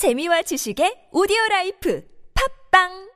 [0.00, 2.00] 재미와 지식의 오디오 라이프.
[2.32, 3.09] 팝빵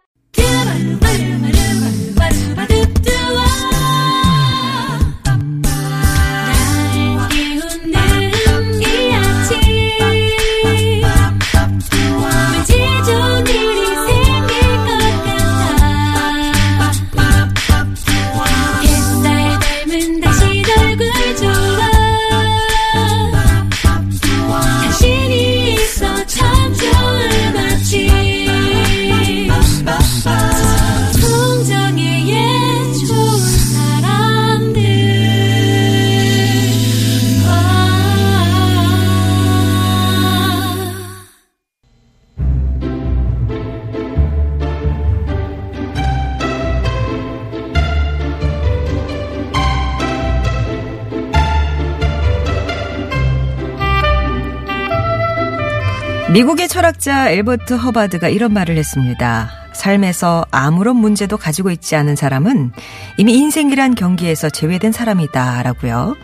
[56.34, 59.48] 미국의 철학자 엘버트 허바드가 이런 말을 했습니다.
[59.72, 62.72] 삶에서 아무런 문제도 가지고 있지 않은 사람은
[63.18, 65.62] 이미 인생이란 경기에서 제외된 사람이다.
[65.62, 66.16] 라고요.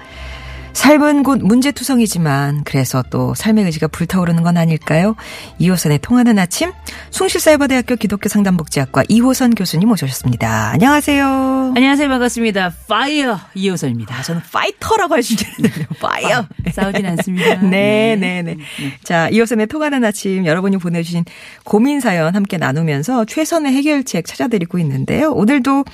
[0.72, 5.14] 삶은 곧 문제투성이지만 그래서 또 삶의 의지가 불타오르는 건 아닐까요?
[5.58, 6.72] 이호선의 통하는 아침
[7.10, 10.70] 숭실사이버대학교 기독교 상담복지학과 이호선 교수님 모셨습니다.
[10.70, 11.72] 안녕하세요.
[11.76, 12.08] 안녕하세요.
[12.08, 12.72] 반갑습니다.
[12.88, 14.22] Fire 이호선입니다.
[14.22, 15.86] 저는 fighter라고 할 수 있는데요.
[16.00, 16.46] Fire.
[16.72, 17.56] 싸우진 않습니다.
[17.68, 18.56] 네, 네, 네.
[19.04, 21.24] 자, 이호선의 통하는 아침 여러분이 보내주신
[21.64, 25.30] 고민 사연 함께 나누면서 최선의 해결책 찾아드리고 있는데요.
[25.32, 25.84] 오늘도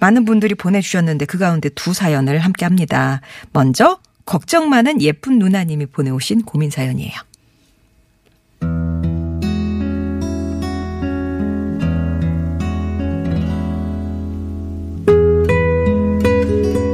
[0.00, 3.20] 많은 분들이 보내주셨는데 그 가운데 두 사연을 함께 합니다.
[3.52, 7.12] 먼저 걱정 많은 예쁜 누나님이 보내오신 고민 사연이에요.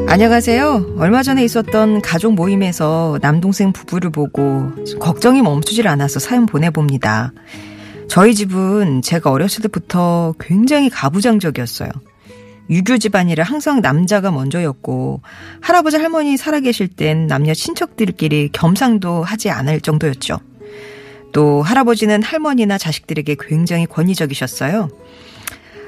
[0.09, 0.97] 안녕하세요.
[0.99, 7.33] 얼마 전에 있었던 가족 모임에서 남동생 부부를 보고 걱정이 멈추질 않아서 사연 보내봅니다.
[8.09, 11.89] 저희 집은 제가 어렸을 때부터 굉장히 가부장적이었어요.
[12.73, 15.21] 유교 집안이라 항상 남자가 먼저였고
[15.61, 20.41] 할아버지 할머니 살아계실 땐 남녀 친척들끼리 겸상도 하지 않을 정도였죠.
[21.33, 24.89] 또 할아버지는 할머니나 자식들에게 굉장히 권위적이셨어요.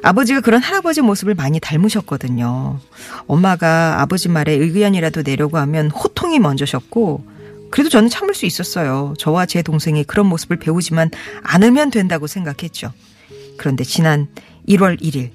[0.03, 2.78] 아버지가 그런 할아버지 모습을 많이 닮으셨거든요.
[3.27, 7.27] 엄마가 아버지 말에 의견이라도 내려고 하면 호통이 먼저셨고,
[7.71, 9.15] 그래도 저는 참을 수 있었어요.
[9.19, 11.11] 저와 제 동생이 그런 모습을 배우지만
[11.43, 12.93] 않으면 된다고 생각했죠.
[13.56, 14.28] 그런데 지난
[14.69, 15.31] 1월 1일,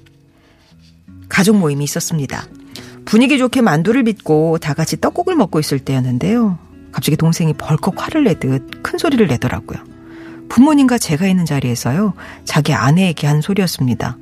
[1.30, 2.44] 가족 모임이 있었습니다.
[3.06, 6.58] 분위기 좋게 만두를 빚고 다 같이 떡국을 먹고 있을 때였는데요.
[6.92, 9.78] 갑자기 동생이 벌컥 화를 내듯 큰 소리를 내더라고요.
[10.50, 12.12] 부모님과 제가 있는 자리에서요,
[12.44, 14.18] 자기 아내에게 한 소리였습니다.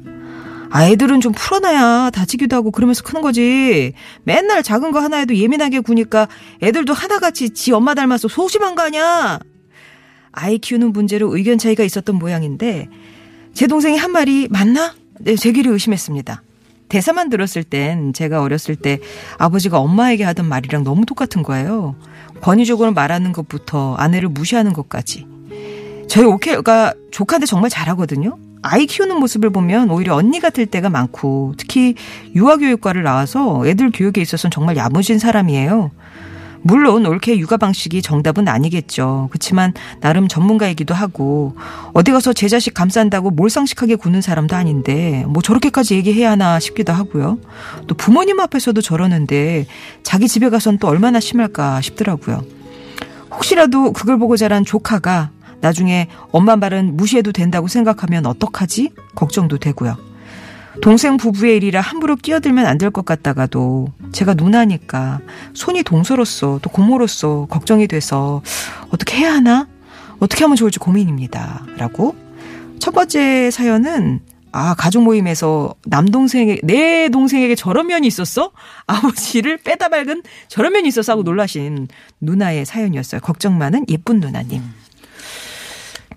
[0.71, 3.95] 아이들은 좀 풀어놔야 다치기도 하고 그러면서 크는 거지.
[4.25, 6.29] 맨날 작은 거 하나에도 예민하게 구니까
[6.63, 9.39] 애들도 하나같이 지 엄마 닮아서 소심한 거 아니야?
[10.31, 12.89] 아이 키우는 문제로 의견 차이가 있었던 모양인데
[13.55, 14.95] 제 동생이 한 말이 맞나?
[15.21, 16.43] 네, 제 귀를 의심했습니다.
[16.88, 18.99] 대사만 들었을 땐 제가 어렸을 때
[19.38, 21.94] 아버지가 엄마에게 하던 말이랑 너무 똑같은 거예요.
[22.41, 25.27] 권위적으로 말하는 것부터 아내를 무시하는 것까지.
[26.09, 28.38] 저희 오케가 조카인데 정말 잘하거든요.
[28.62, 31.94] 아이 키우는 모습을 보면 오히려 언니 같을 때가 많고 특히
[32.34, 35.91] 유아교육과를 나와서 애들 교육에 있어서는 정말 야무진 사람이에요.
[36.63, 39.29] 물론 올케 육아 방식이 정답은 아니겠죠.
[39.31, 41.55] 그렇지만 나름 전문가이기도 하고
[41.95, 47.39] 어디 가서 제 자식 감싼다고 몰상식하게 구는 사람도 아닌데 뭐 저렇게까지 얘기해야 하나 싶기도 하고요.
[47.87, 49.67] 또 부모님 앞에서도 저러는데
[50.03, 52.45] 자기 집에 가선 또 얼마나 심할까 싶더라고요.
[53.31, 55.31] 혹시라도 그걸 보고 자란 조카가
[55.61, 58.93] 나중에 엄마 말은 무시해도 된다고 생각하면 어떡하지?
[59.15, 59.97] 걱정도 되고요.
[60.81, 65.21] 동생 부부의 일이라 함부로 끼어들면 안 될 것 같다가도 제가 누나니까
[65.55, 68.43] 손이 동서로서 또 고모로서 걱정이 돼서
[68.91, 69.69] 어떻게 해야 하나?
[70.21, 71.67] 어떻게 하면 좋을지 고민입니다.
[71.77, 72.17] 라고.
[72.79, 74.21] 첫 번째 사연은
[74.51, 78.53] 아, 가족 모임에서 남동생에게, 내 동생에게 저런 면이 있었어?
[78.87, 81.89] 아버지를 빼다 밝은 저런 면이 있었어 하고 놀라신
[82.21, 83.21] 누나의 사연이었어요.
[83.21, 84.63] 걱정 많은 예쁜 누나님.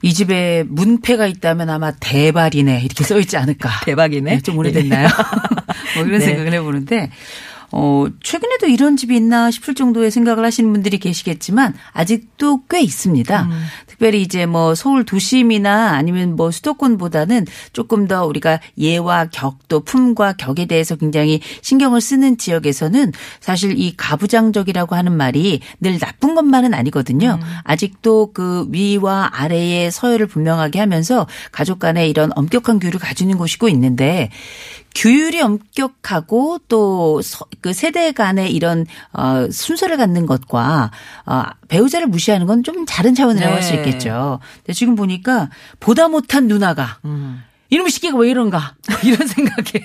[0.03, 3.69] 이 집에 문패가 있다면 아마 대발이네 이렇게 써 있지 않을까.
[3.85, 4.35] 대박이네.
[4.35, 5.07] 네, 좀 오래됐나요?
[5.95, 6.25] 뭐 이런 네.
[6.25, 7.11] 생각을 해보는데
[7.71, 13.43] 어, 최근에도 이런 집이 있나 싶을 정도의 생각을 하시는 분들이 계시겠지만 아직도 꽤 있습니다.
[13.43, 13.63] 음.
[13.87, 20.65] 특별히 이제 뭐 서울 도심이나 아니면 뭐 수도권보다는 조금 더 우리가 예와 격또 품과 격에
[20.65, 27.39] 대해서 굉장히 신경을 쓰는 지역에서는 사실 이 가부장적이라고 하는 말이 늘 나쁜 것만은 아니거든요.
[27.63, 34.29] 아직도 그 위와 아래의 서열을 분명하게 하면서 가족 간에 이런 엄격한 규율을 가지는 곳이고 있는데
[34.95, 37.21] 규율이 엄격하고 또
[37.61, 40.91] 그 세대 간의 이런 어 순서를 갖는 것과
[41.25, 43.77] 어 배우자를 무시하는 건 좀 다른 차원이라고 할수 네.
[43.77, 44.39] 있겠죠.
[44.57, 45.49] 근데 지금 보니까
[45.79, 47.41] 보다 못한 누나가 음.
[47.69, 49.71] 이놈의 시기가 왜 이런가 이런 생각에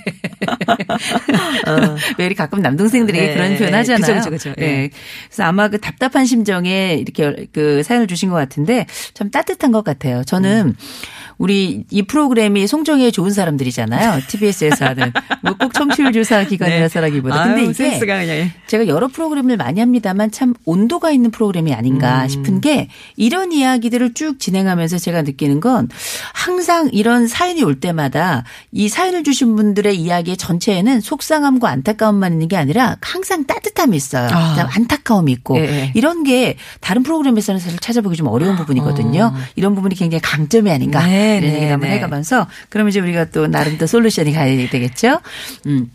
[2.19, 3.29] 왜 우리 가끔 남동생들에게 어.
[3.29, 3.77] 네, 그런 표현 네.
[3.79, 4.17] 하잖아요.
[4.19, 4.61] 그죠, 그죠, 그죠.
[4.61, 4.67] 네.
[4.67, 4.91] 네.
[5.29, 10.25] 그래서 아마 그 답답한 심정에 이렇게 그 사연을 주신 것 같은데 참 따뜻한 것 같아요.
[10.25, 10.75] 저는 음.
[11.39, 14.23] 우리 이 프로그램이 송정의 좋은 사람들이잖아요.
[14.29, 15.13] TBS에서 하는
[15.43, 17.45] 뭐 꼭 청취율 조사 기관이라서라기보다.
[17.45, 17.67] 근데 네.
[17.67, 18.51] 아유, 이게 그냥.
[18.67, 22.29] 제가 여러 프로그램을 많이 합니다만 참 온도가 있는 프로그램이 아닌가 음.
[22.29, 25.89] 싶은 게 이런 이야기들을 쭉 진행하면서 제가 느끼는 건
[26.35, 32.57] 항상 이런 사연이 올 때마다 이 사연을 주신 분들의 이야기의 전체에는 속상함과 안타까움만 있는 게
[32.57, 34.29] 아니라 항상 따뜻함이 있어요.
[34.31, 34.69] 아.
[34.77, 35.93] 안타까움이 있고 예, 예.
[35.95, 39.33] 이런 게 다른 프로그램에서는 사실 찾아보기 좀 어려운 부분이거든요.
[39.57, 41.97] 이런 부분이 굉장히 강점이 아닌가 네, 이런 네, 얘기 한번 네.
[41.97, 45.21] 해가면서 그럼 이제 우리가 또 나름 또 솔루션이 가야 되겠죠.
[45.67, 45.91] 음.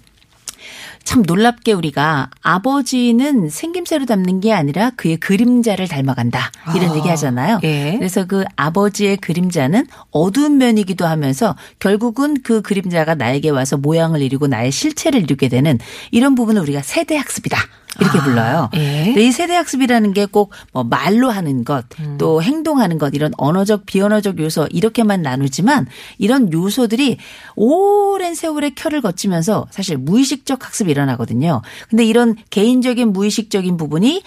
[1.04, 6.52] 참 놀랍게 우리가 아버지는 생김새로 닮는 게 아니라 그의 그림자를 닮아간다.
[6.76, 7.60] 이런 아, 얘기 하잖아요.
[7.64, 7.96] 예.
[7.98, 14.72] 그래서 그 아버지의 그림자는 어두운 면이기도 하면서 결국은 그 그림자가 나에게 와서 모양을 이루고 나의
[14.72, 15.80] 실체를 이루게 되는
[16.12, 17.58] 이런 부분을 우리가 세대 학습이다.
[18.00, 18.70] 이렇게 아, 불러요.
[18.76, 19.04] 예.
[19.06, 22.18] 근데 이 세대 학습이라는 게 꼭 뭐 말로 하는 것, 음.
[22.18, 27.18] 또 행동하는 것, 이런 언어적, 비언어적 요소 이렇게만 나누지만 이런 요소들이
[27.56, 31.62] 오랜 세월의 켜를 거치면서 사실 무의식적 학습이 일어나거든요.
[31.90, 34.24] 근데 이런 개인적인 무의식적인 부분이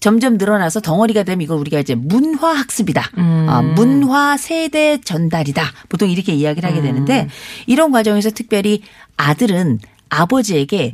[0.00, 3.10] 점점 늘어나서 덩어리가 되면 이걸 우리가 이제 문화 학습이다.
[3.16, 5.62] 아, 문화 세대 전달이다.
[5.88, 7.28] 보통 이렇게 이야기를 하게 되는데
[7.66, 8.82] 이런 과정에서 특별히
[9.16, 9.80] 아들은
[10.10, 10.92] 아버지에게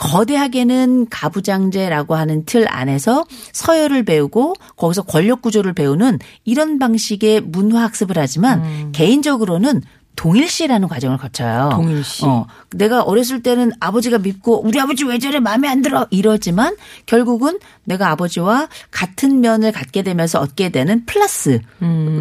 [0.00, 8.16] 거대하게는 가부장제라고 하는 틀 안에서 서열을 배우고 거기서 권력 구조를 배우는 이런 방식의 문화 학습을
[8.16, 9.82] 하지만 개인적으로는
[10.20, 11.70] 동일시라는 과정을 거쳐요.
[11.72, 12.26] 동일시.
[12.26, 16.76] 어, 내가 어렸을 때는 아버지가 밉고 우리 아버지 왜 저래 마음에 안 들어 이러지만
[17.06, 21.60] 결국은 내가 아버지와 같은 면을 갖게 되면서 얻게 되는 플러스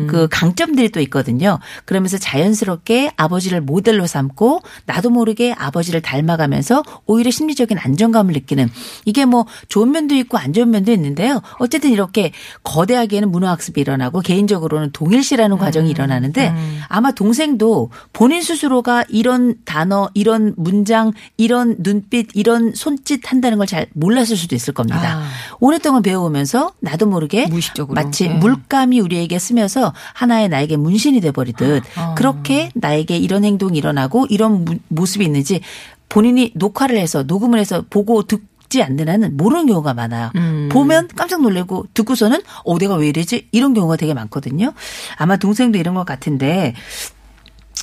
[0.08, 1.60] 그 강점들이 또 있거든요.
[1.84, 8.70] 그러면서 자연스럽게 아버지를 모델로 삼고 나도 모르게 아버지를 닮아가면서 오히려 심리적인 안정감을 느끼는
[9.04, 11.42] 이게 뭐 좋은 면도 있고 안 좋은 면도 있는데요.
[11.60, 12.32] 어쨌든 이렇게
[12.64, 16.56] 거대하게는 문화학습이 일어나고 개인적으로는 동일시라는 과정이 일어나는데
[16.88, 23.88] 아마 동생도 본인 스스로가 이런 단어, 이런 문장, 이런 눈빛, 이런 손짓 한다는 걸 잘
[23.94, 25.20] 몰랐을 수도 있을 겁니다.
[25.20, 25.30] 아.
[25.60, 27.94] 오랫동안 배워오면서 나도 모르게 무의식적으로.
[27.94, 28.34] 마치 네.
[28.36, 32.14] 물감이 우리에게 스며서 하나의 나에게 문신이 돼버리듯 아.
[32.16, 35.62] 그렇게 나에게 이런 행동이 일어나고 이런 무- 모습이 있는지
[36.10, 40.32] 본인이 녹화를 해서 녹음을 해서 보고 듣지 않는 한은 모르는 경우가 많아요.
[40.36, 40.70] 음.
[40.72, 44.74] 보면 깜짝 놀래고 듣고서는 어 내가 왜 이러지 이런 경우가 되게 많거든요.
[45.18, 46.74] 아마 동생도 이런 것 같은데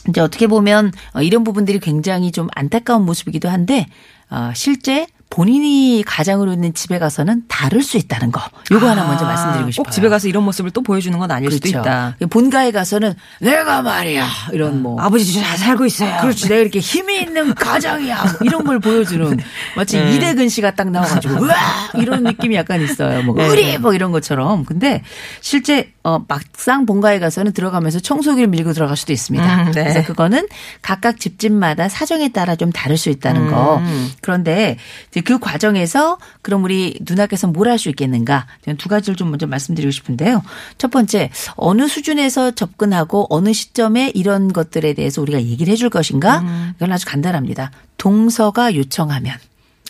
[0.08, 3.86] 이제 어떻게 보면 어, 이런 부분들이 굉장히 좀 안타까운 모습이기도 한데
[4.30, 8.40] 어, 실제 본인이 가장으로 있는 집에 가서는 다를 수 있다는 거.
[8.70, 9.84] 요거 하나 먼저 아, 말씀드리고 싶어요.
[9.84, 12.16] 꼭 집에 가서 이런 모습을 또 보여주는 건 아닐 수도 있다.
[12.30, 16.20] 본가에 가서는 내가 말이야 이런 뭐 아버지 잘 살고 있어요.
[16.20, 19.36] 그렇지 내가 이렇게 힘이 있는 가장이야 뭐 이런 걸 보여주는
[19.76, 20.14] 마치 네.
[20.14, 23.46] 이대근 씨가 딱 나와가지고 으아 이런 느낌이 약간 있어요 뭐 네.
[23.46, 25.02] 의리 뭐 이런 것처럼 근데
[25.40, 29.82] 실제 어 막상 본가에 가서는 들어가면서 청소기를 밀고 들어갈 수도 있습니다 음, 네.
[29.82, 30.46] 그래서 그거는
[30.82, 34.10] 각각 집집마다 사정에 따라 좀 다를 수 있다는 거 음.
[34.20, 34.76] 그런데
[35.16, 38.46] 이제 그 과정에서 그럼 우리 누나께서 뭘 할 수 있겠는가?
[38.76, 40.42] 두 가지를 좀 먼저 말씀드리고 싶은데요.
[40.76, 46.44] 첫 번째 어느 수준에서 접근하고 어느 시점에 이런 것들에 대해서 우리가 얘기를 해줄 것인가?
[46.76, 47.70] 이건 아주 간단합니다.
[47.96, 49.34] 동서가 요청하면.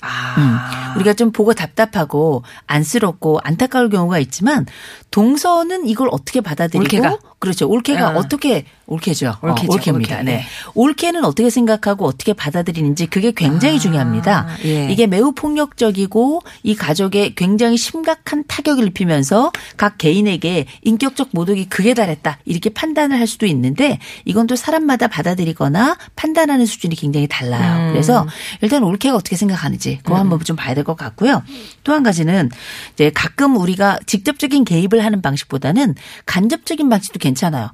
[0.03, 0.95] 아.
[0.97, 4.67] 우리가 좀 보고 답답하고 안쓰럽고 안타까울 경우가 있지만
[5.11, 7.19] 동서는 이걸 어떻게 받아들이고 올케가.
[7.39, 7.69] 그렇죠.
[7.69, 8.17] 올케가 아.
[8.17, 9.35] 어떻게 올케죠.
[9.43, 10.15] 어, 올케죠, 올케입니다.
[10.21, 10.25] 올케.
[10.25, 10.45] 네.
[10.75, 14.47] 올케는 어떻게 생각하고 어떻게 받아들이는지 그게 굉장히 아, 중요합니다.
[14.65, 14.89] 예.
[14.91, 22.39] 이게 매우 폭력적이고 이 가족에 굉장히 심각한 타격을 입히면서 각 개인에게 인격적 모독이 극에 달했다.
[22.45, 27.89] 이렇게 판단을 할 수도 있는데 이건 또 사람마다 받아들이거나 판단하는 수준이 굉장히 달라요.
[27.89, 27.93] 음.
[27.93, 28.27] 그래서
[28.63, 31.43] 일단 올케가 어떻게 생각하는지 그거 한번 좀 봐야 될 것 같고요.
[31.83, 32.51] 또 한 가지는
[32.95, 35.95] 이제 가끔 우리가 직접적인 개입을 하는 방식보다는
[36.27, 37.71] 간접적인 방식도 괜찮아요.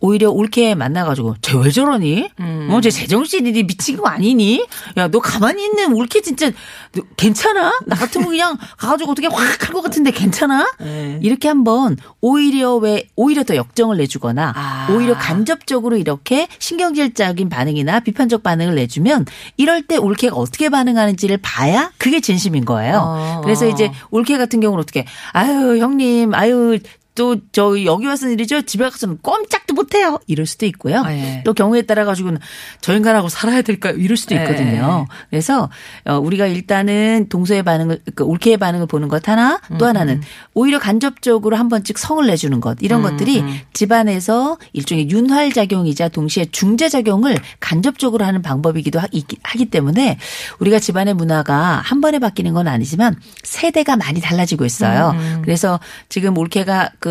[0.00, 2.30] 오히려 올케 만나가지고 쟤 왜 저러니?
[2.70, 4.64] 어, 쟤 제정신이니 미친 거 아니니?
[4.96, 6.52] 야, 너 가만히 있는 올케 진짜
[6.94, 7.72] 너 괜찮아?
[7.84, 10.70] 나 같으면 그냥 가가지고 어떻게 확 할 것 같은데 괜찮아?
[10.78, 11.18] 네.
[11.20, 14.86] 이렇게 한번 오히려 왜 오히려 더 역정을 내주거나 아.
[14.92, 19.26] 오히려 간접적으로 이렇게 신경질적인 반응이나 비판적 반응을 내주면
[19.56, 23.00] 이럴 때 올케가 어떻게 반응하는지를 봐야 그게 진심인 거예요.
[23.04, 23.40] 어.
[23.42, 26.78] 그래서 이제 올케 같은 경우는 어떻게 아유 형님 아유
[27.18, 28.62] 또 저 여기 와서는 일이죠.
[28.62, 30.20] 집에 가서는 꼼짝도 못해요.
[30.28, 31.02] 이럴 수도 있고요.
[31.04, 31.42] 아, 예.
[31.44, 32.38] 또 경우에 따라 가지고는
[32.80, 33.94] 저 인간하고 살아야 될까요?
[33.96, 34.42] 이럴 수도 예.
[34.42, 35.06] 있거든요.
[35.28, 35.68] 그래서
[36.04, 40.22] 어, 우리가 일단은 동서의 반응을 그 올케의 반응을 보는 것 하나, 또 음, 하나는
[40.54, 46.46] 오히려 간접적으로 한 번씩 성을 내주는 것 음, 이런 것들이 집안에서 일종의 윤활 작용이자 동시에
[46.52, 49.00] 중재 작용을 간접적으로 하는 방법이기도
[49.42, 50.18] 하기 때문에
[50.60, 55.10] 우리가 집안의 문화가 한 번에 바뀌는 건 아니지만 세대가 많이 달라지고 있어요.
[55.16, 57.07] 음, 그래서 지금 올케가 그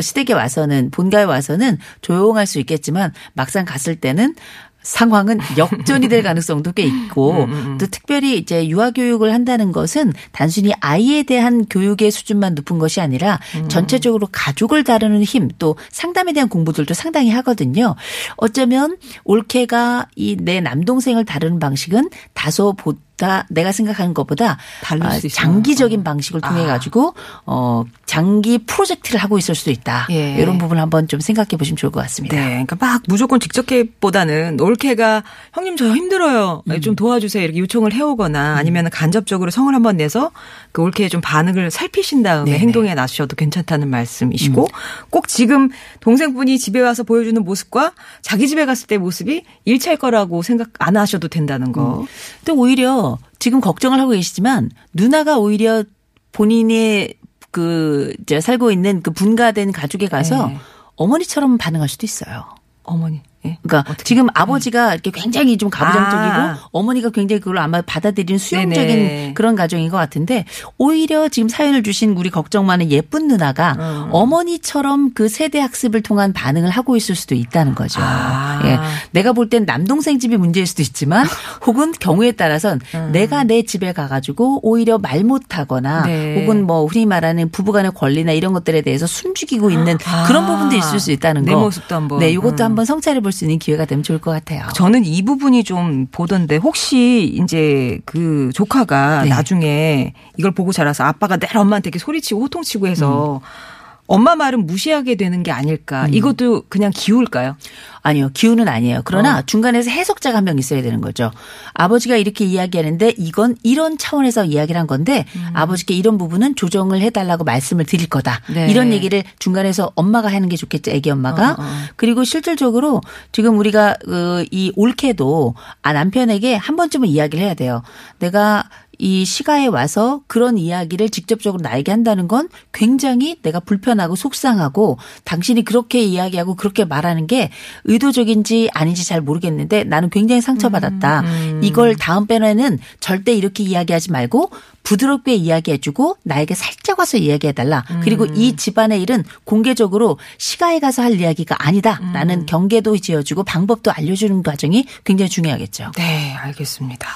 [0.00, 4.34] 시댁에 와서는 본가에 와서는 조용할 수 있겠지만 막상 갔을 때는
[4.82, 10.72] 상황은 역전이 될 가능성도 꽤 있고 음, 또 특별히 이제 유아 교육을 한다는 것은 단순히
[10.80, 13.68] 아이에 대한 교육의 수준만 높은 것이 아니라 음.
[13.68, 17.96] 전체적으로 가족을 다루는 힘 또 상담에 대한 공부들도 상당히 하거든요.
[18.36, 24.58] 어쩌면 올케가 이 내 남동생을 다루는 방식은 다소 보 다 내가 생각하는 것보다
[25.00, 25.20] 아.
[25.32, 26.66] 장기적인 방식을 통해 아.
[26.66, 27.14] 가지고
[27.46, 30.06] 어 장기 프로젝트를 하고 있을 수도 있다.
[30.10, 30.36] 예.
[30.38, 32.36] 이런 부분을 한번 좀 생각해 보시면 좋을 것 같습니다.
[32.36, 35.22] 네, 그러니까 막 무조건 직접보다는 올케가
[35.54, 36.80] 형님 저 힘들어요, 음.
[36.80, 40.30] 좀 도와주세요 이렇게 요청을 해 오거나 아니면 간접적으로 성을 한번 내서
[40.72, 42.58] 그 올케의 좀 반응을 살피신 다음에 네네.
[42.58, 45.08] 행동에 나서셔도 괜찮다는 말씀이시고 음.
[45.10, 45.70] 꼭 지금
[46.00, 51.28] 동생분이 집에 와서 보여주는 모습과 자기 집에 갔을 때 모습이 일치할 거라고 생각 안 하셔도
[51.28, 52.00] 된다는 거.
[52.00, 52.06] 음.
[52.44, 53.05] 또 오히려
[53.38, 55.84] 지금 걱정을 하고 계시지만 누나가 오히려
[56.32, 57.14] 본인의
[57.50, 60.58] 그 이제 살고 있는 그 분가된 가족에 가서 네.
[60.96, 62.44] 어머니처럼 반응할 수도 있어요.
[62.82, 63.22] 어머니.
[63.46, 63.58] 예.
[63.62, 66.58] 그러니까 지금 아버지가 이렇게 굉장히 좀 가부장적이고 아.
[66.72, 69.32] 어머니가 굉장히 그걸 아마 받아들이는 수용적인 네네.
[69.34, 70.44] 그런 가정인 것 같은데
[70.78, 74.08] 오히려 지금 사연을 주신 우리 걱정 많은 예쁜 누나가 음.
[74.12, 78.00] 어머니처럼 그 세대 학습을 통한 반응을 하고 있을 수도 있다는 거죠.
[78.02, 78.60] 아.
[78.64, 78.78] 예.
[79.12, 81.24] 내가 볼 땐 남동생 집이 문제일 수도 있지만
[81.66, 82.80] 혹은 경우에 따라선
[83.12, 86.40] 내가 내 집에 가가지고 오히려 말 못하거나 네.
[86.40, 90.24] 혹은 뭐 흔히 말하는 부부간의 권리나 이런 것들에 대해서 숨죽이고 있는 아.
[90.26, 91.60] 그런 부분도 있을 수 있다는 내 거.
[91.60, 92.18] 모습도 한번.
[92.18, 92.64] 네, 이것도 음.
[92.64, 94.66] 한번 성찰해 볼수 있는 기회가 되면 좋을 것 같아요.
[94.74, 99.28] 저는 이 부분이 좀 보던데 혹시 이제 그 조카가 네.
[99.28, 103.75] 나중에 이걸 보고 자라서 아빠가 내 엄마한테 이렇게 소리치고 호통치고 해서 음.
[104.06, 106.06] 엄마 말은 무시하게 되는 게 아닐까.
[106.08, 107.56] 이것도 그냥 기울까요?
[108.02, 109.00] 아니요, 기우는 아니에요.
[109.04, 109.42] 그러나 어.
[109.44, 111.32] 중간에서 해석자가 한 명 있어야 되는 거죠.
[111.74, 117.84] 아버지가 이렇게 이야기하는데 이건 이런 차원에서 이야기를 한 건데 아버지께 이런 부분은 조정을 해달라고 말씀을
[117.84, 118.42] 드릴 거다.
[118.54, 118.68] 네.
[118.70, 121.50] 이런 얘기를 중간에서 엄마가 하는 게 좋겠죠, 애기 엄마가.
[121.50, 121.64] 어, 어.
[121.96, 123.00] 그리고 실질적으로
[123.32, 127.82] 지금 우리가 그이 올케도 아 남편에게 한 번쯤은 이야기를 해야 돼요.
[128.20, 135.64] 내가 이 시가에 와서 그런 이야기를 직접적으로 나에게 한다는 건 굉장히 내가 불편하고 속상하고 당신이
[135.64, 137.50] 그렇게 이야기하고 그렇게 말하는 게
[137.84, 141.24] 의도적인지 아닌지 잘 모르겠는데 나는 굉장히 상처받았다.
[141.62, 144.50] 이걸 다음번에는 절대 이렇게 이야기하지 말고
[144.86, 147.84] 부드럽게 이야기해주고 나에게 살짝 와서 이야기해달라.
[148.02, 154.86] 그리고 이 집안의 일은 공개적으로 시가에 가서 할 이야기가 아니다라는 경계도 지어주고 방법도 알려주는 과정이
[155.04, 155.90] 굉장히 중요하겠죠.
[155.96, 157.08] 네, 알겠습니다.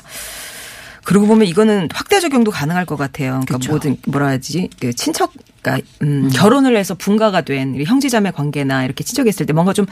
[1.04, 3.30] 그러고 보면 이거는 확대 적용도 가능할 것 같아요.
[3.30, 3.73] 그러니까 그렇죠.
[3.73, 9.47] 모든 뭐라 하지 그 친척, 그러니까 음, 결혼을 해서 분가가 된 형제자매 관계나 이렇게 친척했을
[9.47, 9.87] 때 뭔가 좀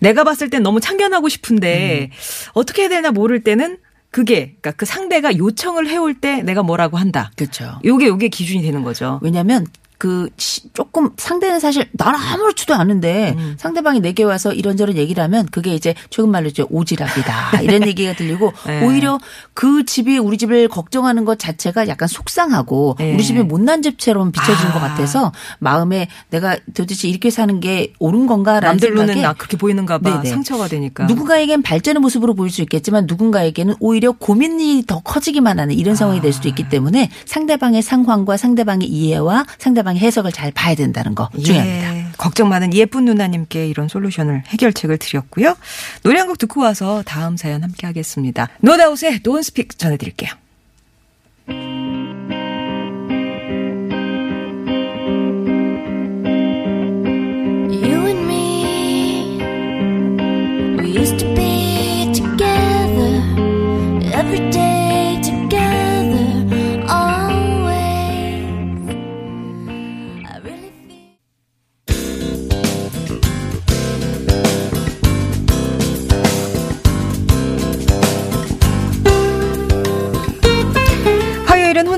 [0.00, 2.10] 내가 봤을 땐 너무 참견하고 싶은데
[2.52, 3.78] 어떻게 해야 되나 모를 때는
[4.10, 7.32] 그게 그러니까 그 상대가 요청을 해올 때 내가 뭐라고 한다.
[7.34, 7.78] 그렇죠.
[7.84, 9.18] 요게 요게 기준이 되는 거죠.
[9.22, 9.66] 왜냐하면
[10.02, 15.76] 그 시- 조금 상대는 사실 나는 아무렇지도 않은데 상대방이 내게 와서 이런저런 얘기를 하면 그게
[15.76, 18.84] 이제 조금 말로 이제 오지랖이다 이런 얘기가 들리고 네.
[18.84, 19.20] 오히려
[19.54, 23.14] 그 집이 우리 집을 걱정하는 것 자체가 약간 속상하고 네.
[23.14, 24.74] 우리 집이 못난 집처럼 비춰지는 아.
[24.74, 25.30] 것 같아서
[25.60, 30.10] 마음에 내가 도대체 이렇게 사는 게 옳은 건가라는 남들 눈엔 생각에 나 그렇게 보이는가 봐.
[30.20, 30.30] 네네.
[30.30, 31.04] 상처가 되니까.
[31.04, 36.32] 누군가에겐 발전의 모습으로 보일 수 있겠지만 누군가에게는 오히려 고민이 더 커지기만 하는 이런 상황이 될
[36.32, 41.96] 수도 있기 때문에 상대방의 상황과 상대방의 이해와 상대방 의 해석을 잘 봐야 된다는 거 중요합니다.
[41.96, 45.56] 예, 걱정 많은 예쁜 누나님께 이런 솔루션을 해결책을 드렸고요.
[46.02, 48.48] 노래 한 곡 듣고 와서 다음 사연 함께 하겠습니다.
[48.60, 50.30] 노다웃의 Don't 전해드릴게요.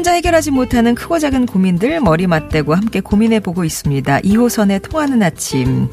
[0.04, 4.20] 혼자 해결하지 못하는 크고 작은 고민들 머리 맞대고 함께 고민해 보고 있습니다.
[4.20, 5.88] 2호선의 통하는 아침.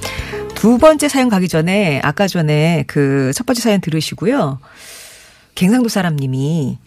[0.54, 4.60] 두 번째 사연 가기 전에 아까 전에 그 첫 번째 사연 들으시고요.
[5.56, 6.78] 갱상도 사람님이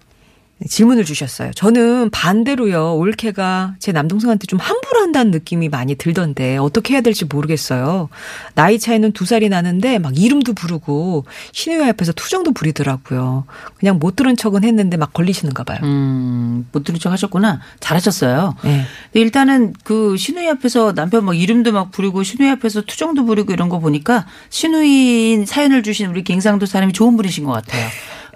[0.69, 1.53] 질문을 주셨어요.
[1.53, 2.97] 저는 반대로요.
[2.97, 8.09] 올케가 제 남동생한테 좀 함부로 한다는 느낌이 많이 들던데 어떻게 해야 될지 모르겠어요.
[8.55, 13.45] 나이 차이는 두 살이 나는데 막 이름도 부르고 신우이 앞에서 투정도 부리더라고요.
[13.79, 15.79] 그냥 못 들은 척은 했는데 막 걸리시는가 봐요.
[15.83, 17.61] 음, 못 들은 척 하셨구나.
[17.81, 18.57] 잘하셨어요.
[18.65, 18.85] 네.
[19.13, 23.79] 일단은 그 신우이 앞에서 남편 막 이름도 막 부르고 신우이 앞에서 투정도 부리고 이런 거
[23.79, 27.89] 보니까 신우이 사연을 주신 우리 갱상도 사람이 좋은 분이신 것 같아요.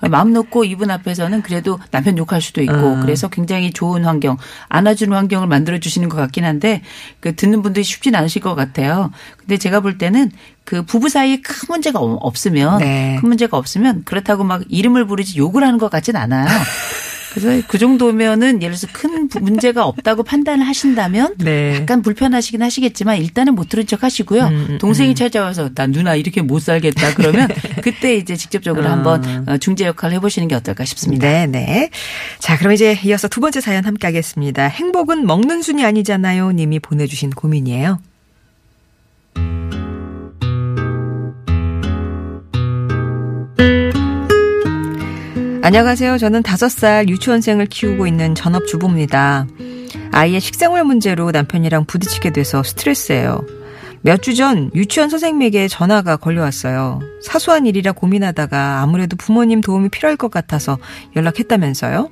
[0.08, 3.00] 마음 놓고 이분 앞에서는 그래도 남편 욕할 수도 있고 음.
[3.00, 4.36] 그래서 굉장히 좋은 환경
[4.68, 6.82] 안아주는 환경을 만들어 주시는 것 같긴 한데
[7.20, 9.10] 그 듣는 분들이 쉽진 않으실 것 같아요.
[9.38, 10.30] 근데 제가 볼 때는
[10.64, 13.16] 그 부부 사이에 큰 문제가 없- 없으면 네.
[13.20, 16.46] 큰 문제가 없으면 그렇다고 막 이름을 부르지 욕을 하는 것 같진 않아요.
[17.34, 21.76] 그래서 그 정도면은 예를 들어서 큰 부- 문제가 없다고 판단을 하신다면 네.
[21.76, 24.44] 약간 불편하시긴 하시겠지만 일단은 못 들은 척 하시고요.
[24.46, 27.48] 음, 동생이 찾아와서 나 누나 이렇게 못 살겠다 그러면
[27.82, 28.92] 그때 이제 직접적으로 아.
[28.92, 31.26] 한번 어, 중재 역할을 해보시는 게 어떨까 싶습니다.
[31.28, 31.90] 네, 네.
[32.38, 34.66] 자, 그럼 이제 이어서 두 번째 사연 함께 하겠습니다.
[34.66, 36.52] 행복은 먹는 순이 아니잖아요.
[36.52, 37.98] 님이 보내주신 고민이에요.
[45.68, 46.16] 안녕하세요.
[46.16, 49.46] 저는 다섯 살 유치원생을 키우고 있는 전업주부입니다.
[50.12, 53.42] 아이의 식생활 문제로 남편이랑 부딪히게 돼서 스트레스예요.
[54.00, 57.00] 몇 주 전 유치원 선생님에게 전화가 걸려왔어요.
[57.22, 60.78] 사소한 일이라 고민하다가 아무래도 부모님 도움이 필요할 것 같아서
[61.16, 62.08] 연락했다면서요.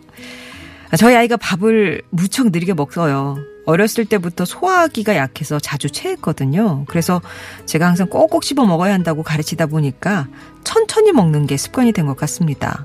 [0.98, 3.38] 저희 아이가 밥을 무척 느리게 먹어요.
[3.64, 6.84] 어렸을 때부터 소화기가 약해서 자주 체했거든요.
[6.88, 7.22] 그래서
[7.64, 10.28] 제가 항상 꼭꼭 씹어 먹어야 한다고 가르치다 보니까
[10.62, 12.84] 천천히 먹는 게 습관이 된 것 같습니다.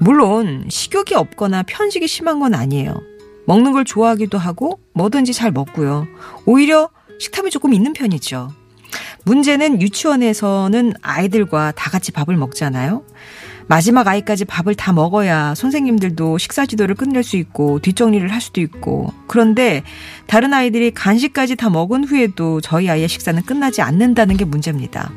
[0.00, 3.02] 물론 식욕이 없거나 편식이 심한 건 아니에요.
[3.46, 6.06] 먹는 걸 좋아하기도 하고 뭐든지 잘 먹고요.
[6.46, 6.88] 오히려
[7.18, 8.50] 식탐이 조금 있는 편이죠.
[9.24, 13.04] 문제는 유치원에서는 아이들과 다 같이 밥을 먹잖아요.
[13.66, 19.12] 마지막 아이까지 밥을 다 먹어야 선생님들도 식사 지도를 끝낼 수 있고 뒷정리를 할 수도 있고
[19.28, 19.84] 그런데
[20.26, 25.12] 다른 아이들이 간식까지 다 먹은 후에도 저희 아이의 식사는 끝나지 않는다는 게 문제입니다.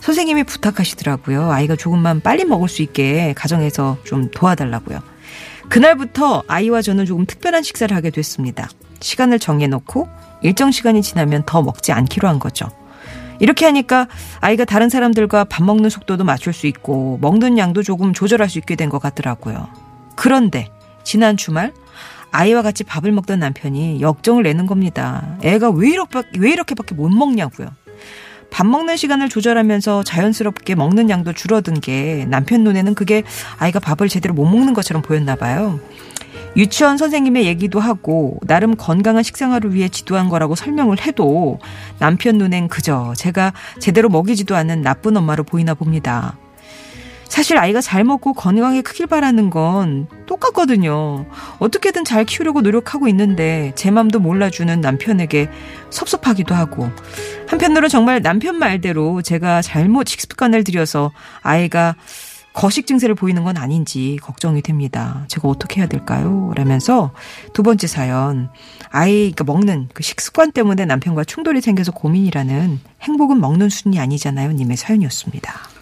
[0.00, 1.50] 선생님이 부탁하시더라고요.
[1.50, 5.00] 아이가 조금만 빨리 먹을 수 있게 가정에서 좀 도와달라고요.
[5.68, 8.68] 그날부터 아이와 저는 조금 특별한 식사를 하게 됐습니다.
[9.00, 10.08] 시간을 정해놓고
[10.42, 12.68] 일정 시간이 지나면 더 먹지 않기로 한 거죠.
[13.38, 14.08] 이렇게 하니까
[14.40, 18.76] 아이가 다른 사람들과 밥 먹는 속도도 맞출 수 있고 먹는 양도 조금 조절할 수 있게
[18.76, 19.68] 된 것 같더라고요.
[20.16, 20.68] 그런데
[21.04, 21.72] 지난 주말
[22.32, 25.36] 아이와 같이 밥을 먹던 남편이 역정을 내는 겁니다.
[25.42, 27.68] 애가 왜 이렇게, 왜 이렇게밖에 못 먹냐고요.
[28.50, 33.22] 밥 먹는 시간을 조절하면서 자연스럽게 먹는 양도 줄어든 게 남편 눈에는 그게
[33.58, 35.80] 아이가 밥을 제대로 못 먹는 것처럼 보였나 봐요.
[36.56, 41.58] 유치원 선생님의 얘기도 하고 나름 건강한 식생활을 위해 지도한 거라고 설명을 해도
[41.98, 46.36] 남편 눈엔 그저 제가 제대로 먹이지도 않는 나쁜 엄마로 보이나 봅니다.
[47.30, 51.26] 사실 아이가 잘 먹고 건강하게 크길 바라는 건 똑같거든요.
[51.60, 55.48] 어떻게든 잘 키우려고 노력하고 있는데 제 맘도 몰라주는 남편에게
[55.90, 56.90] 섭섭하기도 하고
[57.46, 61.12] 한편으로 정말 남편 말대로 제가 잘못 식습관을 들여서
[61.42, 61.94] 아이가
[62.52, 65.24] 거식 증세를 보이는 건 아닌지 걱정이 됩니다.
[65.28, 66.52] 제가 어떻게 해야 될까요?
[66.56, 67.12] 라면서
[67.54, 68.50] 두 번째 사연
[68.90, 74.50] 아이가 먹는 그 식습관 때문에 남편과 충돌이 생겨서 고민이라는 행복은 먹는 순이 아니잖아요.
[74.50, 75.79] 님의 사연이었습니다.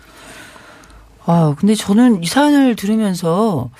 [1.30, 3.70] 아, 근데 저는 이 사연을 들으면서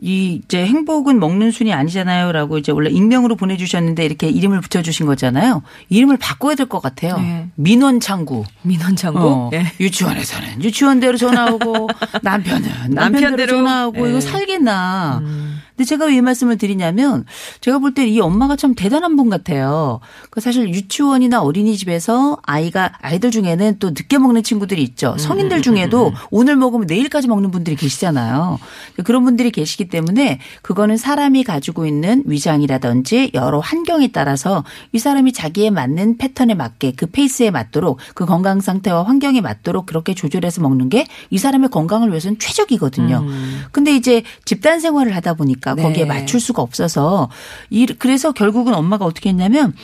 [0.00, 5.62] 이 이제 행복은 먹는 순이 아니잖아요라고 이제 원래 익명으로 보내주셨는데 이렇게 이름을 붙여주신 거잖아요.
[5.90, 7.18] 이름을 바꿔야 될 것 같아요.
[7.18, 7.48] 네.
[7.56, 8.42] 민원창구.
[8.62, 9.66] 민원장고 어, 예.
[9.78, 11.88] 유치원에서는 유치원대로 전화 오고
[12.22, 13.52] 남편은 남편대로 남편대로.
[13.58, 14.20] 전화 오고 이거 예.
[14.20, 15.18] 살겠나.
[15.22, 15.41] 음.
[15.82, 17.24] 근데 제가 왜이 말씀을 드리냐면
[17.60, 19.98] 제가 볼 때 이 엄마가 참 대단한 분 같아요.
[20.30, 25.16] 그 사실 유치원이나 어린이집에서 아이가 아이들 중에는 또 늦게 먹는 친구들이 있죠.
[25.18, 28.58] 성인들 중에도 오늘 먹으면 내일까지 먹는 분들이 계시잖아요.
[29.04, 35.70] 그런 분들이 계시기 때문에 그거는 사람이 가지고 있는 위장이라든지 여러 환경에 따라서 이 사람이 자기에
[35.70, 41.06] 맞는 패턴에 맞게 그 페이스에 맞도록 그 건강 상태와 환경에 맞도록 그렇게 조절해서 먹는 게
[41.30, 43.24] 이 사람의 건강을 위해서는 최적이거든요.
[43.72, 45.82] 근데 이제 집단 생활을 하다 보니까 네.
[45.82, 47.28] 거기에 맞출 수가 없어서
[47.70, 49.74] 이 그래서 결국은 엄마가 어떻게 했냐면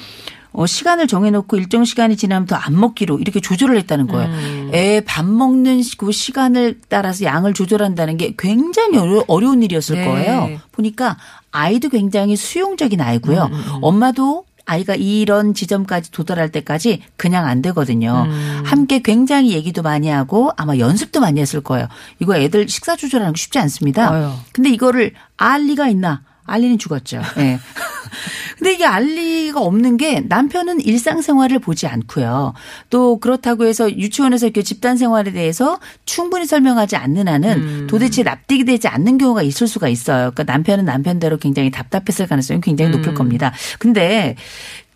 [0.52, 4.70] 어, 시간을 정해놓고 일정 시간이 지나면 더 안 먹기로 이렇게 조절을 했다는 거예요.
[4.74, 10.04] 애밥 먹는 시- 그 시간을 따라서 양을 조절한다는 게 굉장히 어려, 어려 운 일이었을 네.
[10.06, 10.58] 거예요.
[10.72, 11.16] 보니까
[11.52, 13.50] 아이도 굉장히 수용적인 아이고요.
[13.82, 18.26] 엄마도 아이가 이런 지점까지 도달할 때까지 그냥 안 되거든요.
[18.64, 21.88] 함께 굉장히 얘기도 많이 하고 아마 연습도 많이 했을 거예요.
[22.20, 24.12] 이거 애들 식사 조절하는 거 쉽지 않습니다.
[24.12, 24.30] 아유.
[24.52, 26.22] 근데 이거를 알 리가 있나?
[26.48, 27.22] 알리는 죽었죠.
[27.38, 27.58] 예.
[28.58, 32.54] 근데 이게 알 리가 없는 게 남편은 일상생활을 보지 않고요.
[32.90, 38.88] 또 그렇다고 해서 유치원에서 이렇게 집단 생활에 대해서 충분히 설명하지 않는 한은 도대체 납득이 되지
[38.88, 40.32] 않는 경우가 있을 수가 있어요.
[40.32, 43.52] 그러니까 남편은 남편대로 굉장히 답답했을 가능성이 굉장히 높을 겁니다.
[43.78, 44.34] 근데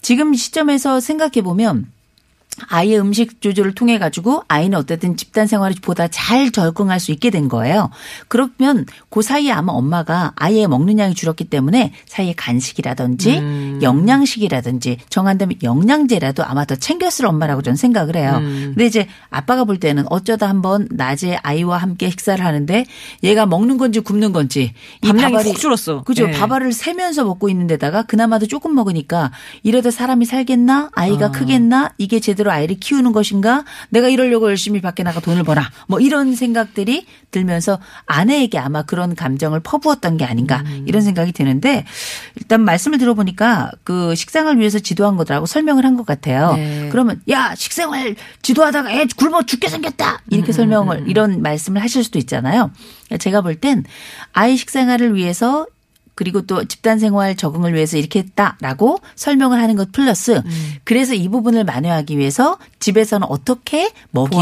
[0.01, 1.87] 지금 시점에서 생각해 보면
[2.69, 7.49] 아이의 음식 조절을 통해 가지고 아이는 어쨌든 집단 생활을 보다 잘 적응할 수 있게 된
[7.49, 7.91] 거예요.
[8.29, 16.45] 그러면 그 사이에 아마 엄마가 아이의 먹는 양이 줄었기 때문에 사이에 간식이라든지 영양식이라든지 정한다면 영양제라도
[16.45, 18.39] 아마 더 챙겼을 엄마라고 저는 생각을 해요.
[18.43, 22.85] 근데 이제 아빠가 볼 때는 어쩌다 한번 낮에 아이와 함께 식사를 하는데
[23.23, 26.03] 얘가 먹는 건지 굶는 건지 이 밥량이 줄었어.
[26.03, 26.29] 그죠.
[26.29, 26.33] 예.
[26.33, 29.31] 밥알을 세면서 먹고 있는데다가 그나마도 조금 먹으니까
[29.63, 30.91] 이러다 사람이 살겠나?
[30.95, 31.93] 아이가 크겠나?
[31.99, 33.65] 이게 제대로 아이를 키우는 것인가?
[33.91, 35.63] 내가 이러려고 열심히 밖에 나가 돈을 벌어.
[35.87, 41.85] 뭐 이런 생각들이 들면서 아내에게 아마 그런 감정을 퍼부었던 게 아닌가 이런 생각이 드는데
[42.37, 46.55] 일단 말씀을 들어보니까 그 식생활 위해서 지도한 거더라고 설명을 한 것 같아요.
[46.55, 46.89] 네.
[46.91, 52.71] 그러면 야 식생활 지도하다가 애 굶어 죽게 생겼다 이렇게 설명을 이런 말씀을 하실 수도 있잖아요.
[53.19, 53.85] 제가 볼 땐
[54.33, 55.67] 아이 식생활을 위해서
[56.15, 60.43] 그리고 또 집단 생활 적응을 위해서 이렇게 했다라고 설명을 하는 것 플러스
[60.85, 64.39] 그래서 이 부분을 만회하기 위해서 집에서는 어떻게 먹이고.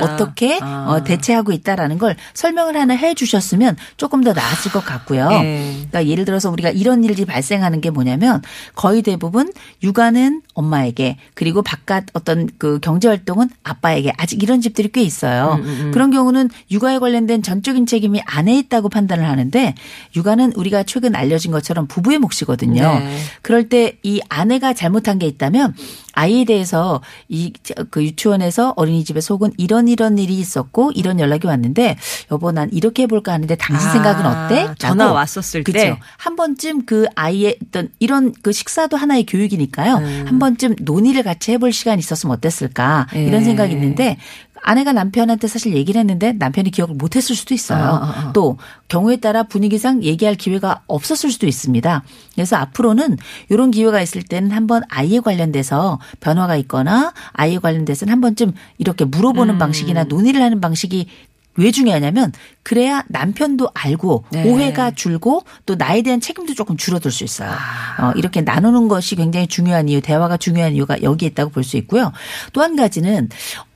[0.00, 0.86] 어떻게 아.
[0.88, 5.28] 어, 대체하고 있다라는 걸 설명을 하나 해 주셨으면 조금 더 나았을 것 같고요.
[5.28, 5.72] 네.
[5.74, 8.42] 그러니까 예를 들어서 우리가 이런 일이 발생하는 게 뭐냐면
[8.74, 15.02] 거의 대부분 육아는 엄마에게 그리고 바깥 어떤 그 경제 활동은 아빠에게 아직 이런 집들이 꽤
[15.02, 15.60] 있어요.
[15.62, 19.74] 음, 그런 경우는 육아에 관련된 전적인 책임이 아내에 있다고 판단을 하는데
[20.16, 22.82] 육아는 우리가 최근 알려진 것처럼 부부의 몫이거든요.
[22.82, 23.18] 네.
[23.42, 25.74] 그럴 때 이 아내가 잘못한 게 있다면
[26.14, 27.52] 아이에 대해서 이
[27.90, 31.96] 그 유치원에서 어린이집에서 혹은 이런 이런 일이 있었고 이런 연락이 왔는데
[32.30, 34.74] 여보 난 이렇게 해볼까 하는데 당신 아, 생각은 어때?
[34.78, 35.12] 전화.
[35.12, 35.78] 왔었을 그쵸.
[35.78, 35.98] 때.
[36.16, 39.96] 한 번쯤 그 아이의 어떤 이런 그 식사도 하나의 교육이니까요.
[39.96, 40.24] 음.
[40.26, 43.24] 한 번쯤 논의를 같이 해볼 시간이 있었으면 어땠을까 예.
[43.24, 44.18] 이런 생각이 있는데
[44.66, 47.84] 아내가 남편한테 사실 얘기를 했는데 남편이 기억을 못했을 수도 있어요.
[47.84, 48.32] 아, 아, 아.
[48.32, 48.56] 또
[48.88, 52.02] 경우에 따라 분위기상 얘기할 기회가 없었을 수도 있습니다.
[52.34, 53.18] 그래서 앞으로는
[53.50, 59.10] 이런 기회가 있을 때는 한번 아이에 관련돼서 변화가 있거나 아이에 관련돼서는 한 번쯤 이렇게 음.
[59.10, 61.08] 물어보는 방식이나 논의를 하는 방식이
[61.56, 62.32] 왜 중요하냐면
[62.64, 64.50] 그래야 남편도 알고 네.
[64.50, 67.50] 오해가 줄고 또 나에 대한 책임도 조금 줄어들 수 있어요.
[67.50, 68.08] 아.
[68.08, 72.12] 어, 이렇게 나누는 것이 굉장히 중요한 이유, 대화가 중요한 이유가 여기에 있다고 볼 수 있고요.
[72.52, 73.28] 또 한 가지는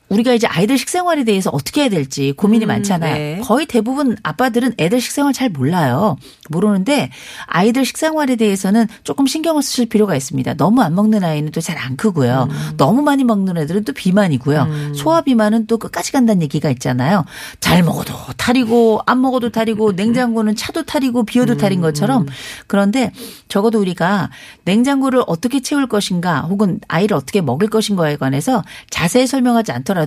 [0.08, 3.14] 우리가 이제 아이들 식생활에 대해서 어떻게 해야 될지 고민이 음, 많잖아요.
[3.14, 3.40] 네.
[3.44, 6.16] 거의 대부분 아빠들은 애들 식생활 잘 몰라요.
[6.48, 7.10] 모르는데
[7.46, 10.54] 아이들 식생활에 대해서는 조금 신경을 쓰실 필요가 있습니다.
[10.54, 12.48] 너무 안 먹는 아이는 또 잘 안 크고요.
[12.50, 12.76] 음.
[12.78, 14.94] 너무 많이 먹는 애들은 또 비만이고요.
[14.94, 17.24] 소화 비만은 또 끝까지 간다는 얘기가 있잖아요.
[17.60, 22.26] 잘 먹어도 탈이고 안 먹어도 탈이고 냉장고는 차도 탈이고 비워도 음, 탈인 것처럼
[22.66, 23.12] 그런데
[23.48, 24.30] 적어도 우리가
[24.64, 29.97] 냉장고를 어떻게 채울 것인가 혹은 아이를 어떻게 먹일 것인가에 관해서 자세히 설명하지 않더라도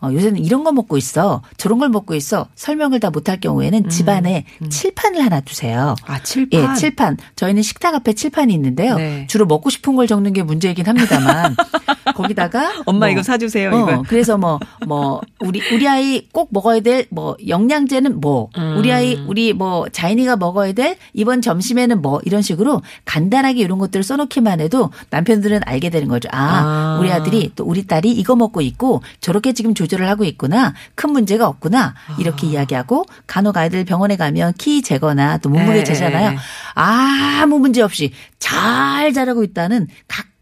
[0.00, 4.44] 어, 요새는 이런 거 먹고 있어 저런 걸 먹고 있어 설명을 다 못할 경우에는 집안에
[4.68, 5.94] 칠판을 하나 두세요.
[6.06, 6.60] 아, 칠판.
[6.60, 7.16] 예, 칠판.
[7.36, 8.96] 저희는 식탁 앞에 칠판이 있는데요.
[8.96, 9.26] 네.
[9.28, 11.56] 주로 먹고 싶은 걸 적는 게 문제이긴 합니다만
[12.14, 13.70] 거기다가 엄마 뭐 이거 사 주세요.
[13.70, 14.04] 어, 이거.
[14.08, 18.76] 그래서 뭐, 뭐, 우리, 우리 아이 꼭 먹어야 될, 뭐, 영양제는 뭐, 음.
[18.78, 24.02] 우리 아이, 우리 뭐, 자인이가 먹어야 될 이번 점심에는 뭐, 이런 식으로 간단하게 이런 것들을
[24.02, 26.28] 써놓기만 해도 남편들은 알게 되는 거죠.
[26.32, 26.98] 아, 아.
[27.00, 30.74] 우리 아들이 또 우리 딸이 이거 먹고 있고 저렇게 지금 조절을 하고 있구나.
[30.94, 31.94] 큰 문제가 없구나.
[32.18, 32.50] 이렇게 아.
[32.50, 35.84] 이야기하고 간혹 아이들 병원에 가면 키 재거나 또 몸무게 네.
[35.84, 36.36] 재잖아요.
[36.74, 39.86] 아무 문제 없이 잘 자라고 있다는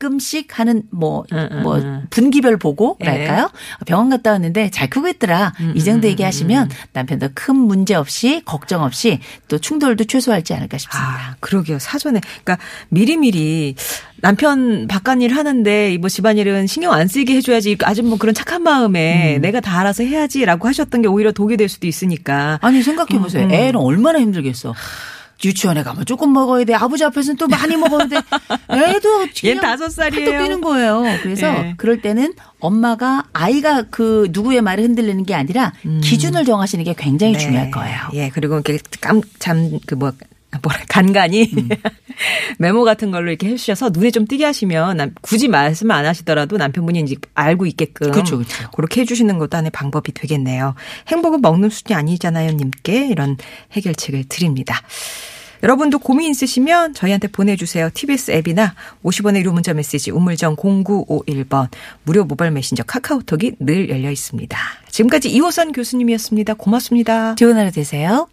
[0.00, 2.06] 가끔씩 하는 뭐, 음, 음, 뭐, 음.
[2.08, 3.42] 분기별 보고랄까요?
[3.42, 3.84] 네.
[3.84, 5.52] 병원 갔다 왔는데 잘 크고 있더라.
[5.60, 11.10] 음, 이 정도 얘기하시면 남편도 큰 문제 없이 걱정 없이 또 충돌도 최소화하지 않을까 싶습니다.
[11.10, 11.78] 아, 그러게요.
[11.78, 12.20] 사전에.
[12.42, 12.58] 그러니까
[12.88, 13.76] 미리미리
[14.22, 17.76] 남편 바깥일 하는데 뭐 집안일은 신경 안 쓰게 해줘야지.
[17.82, 19.42] 아주 뭐 그런 착한 마음에 음.
[19.42, 22.58] 내가 다 알아서 해야지라고 하셨던 게 오히려 독이 될 수도 있으니까.
[22.62, 23.44] 아니 생각해 보세요.
[23.44, 23.54] 음, 음.
[23.54, 24.74] 애는 얼마나 힘들겠어.
[25.44, 26.74] 유치원에 가면 조금 먹어야 돼.
[26.74, 28.16] 아버지 앞에서는 또 많이 먹어야 돼.
[28.70, 30.42] 애도 얘 그냥 다섯 살이에요.
[30.42, 31.03] 뛰는 거예요.
[31.22, 31.74] 그래서 예.
[31.76, 35.72] 그럴 때는 엄마가 아이가 그 누구의 말에 흔들리는 게 아니라
[36.03, 37.38] 기준을 정하시는 게 굉장히 네.
[37.38, 37.98] 중요할 거예요.
[38.14, 40.12] 예, 그리고 이렇게 깜참그 뭐.
[40.62, 41.68] 뭐라 간간히 음.
[42.58, 47.00] 메모 같은 걸로 이렇게 해주셔서 눈에 좀 띄게 하시면 남- 굳이 말씀 안 하시더라도 남편분이
[47.00, 48.70] 이제 알고 있게끔 그렇죠, 그렇죠.
[48.72, 50.74] 그렇게 해주시는 것도 하나의 방법이 되겠네요.
[51.08, 53.36] 행복은 먹는 수준이 아니잖아요, 님께 이런
[53.72, 54.80] 해결책을 드립니다.
[55.62, 57.90] 여러분도 고민 있으시면 저희한테 보내주세요.
[57.92, 61.68] TBS 앱이나 50원의 유료 문자 메시지 우물정 0951번
[62.04, 64.58] 무료 모바일 메신저 카카오톡이 늘 열려 있습니다.
[64.88, 66.54] 지금까지 이호선 교수님이었습니다.
[66.54, 67.34] 고맙습니다.
[67.34, 68.26] 좋은 하루 되세요.